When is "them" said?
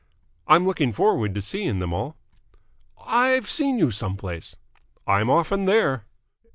1.77-1.93